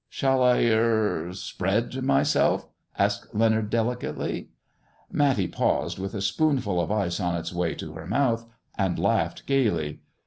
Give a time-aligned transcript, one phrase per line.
[0.09, 2.71] "Shall I— er— spread myself 1"
[3.05, 4.49] asked Leonard, delicately.
[5.11, 9.45] Matty paused, with a spoonful of ice on its way to her mouth, and laughed
[9.45, 10.01] gaily.